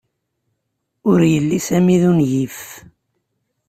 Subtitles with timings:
[1.09, 2.59] Ur yelli Sami d ungif.